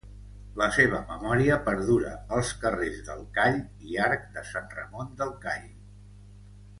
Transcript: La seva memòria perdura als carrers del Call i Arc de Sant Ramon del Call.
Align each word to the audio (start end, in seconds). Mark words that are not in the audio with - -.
La 0.59 0.67
seva 0.77 1.01
memòria 1.09 1.57
perdura 1.67 2.13
als 2.37 2.53
carrers 2.63 2.97
del 3.11 3.21
Call 3.37 3.59
i 3.91 3.99
Arc 4.09 4.25
de 4.39 4.45
Sant 4.53 4.73
Ramon 4.79 5.13
del 5.21 5.35
Call. 5.45 5.69